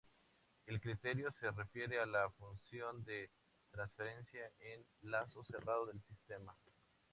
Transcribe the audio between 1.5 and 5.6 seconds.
refiere a la función de transferencia en lazo